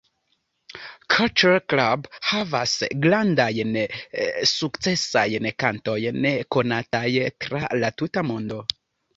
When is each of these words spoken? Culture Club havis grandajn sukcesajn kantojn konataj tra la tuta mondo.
Culture 1.15 1.59
Club 1.73 2.07
havis 2.29 2.73
grandajn 3.03 3.77
sukcesajn 4.53 5.49
kantojn 5.65 6.27
konataj 6.57 7.07
tra 7.47 7.65
la 7.85 7.97
tuta 8.03 8.29
mondo. 8.33 8.63